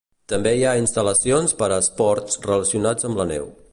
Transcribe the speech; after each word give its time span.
També 0.31 0.53
hi 0.59 0.63
ha 0.69 0.71
instal·lacions 0.83 1.53
per 1.59 1.67
a 1.67 1.77
esports 1.85 2.41
relacionats 2.47 3.11
amb 3.11 3.23
la 3.23 3.29
neu. 3.35 3.47